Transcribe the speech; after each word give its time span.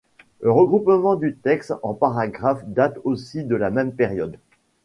Le 0.41 0.49
regroupement 0.51 1.15
du 1.15 1.35
texte 1.35 1.75
en 1.83 1.93
paragraphes 1.93 2.63
date 2.65 2.97
aussi 3.03 3.43
de 3.43 3.55
la 3.55 3.69
même 3.69 3.93
période. 3.93 4.37